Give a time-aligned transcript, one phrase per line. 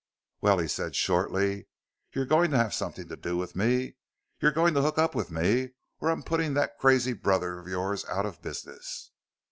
[0.41, 1.67] "Well," he said shortly,
[2.11, 3.97] "you're going to have something to do with me.
[4.39, 8.03] You're going to hook up with me or I'm putting that crazy brother of yours
[8.05, 9.11] out of business!"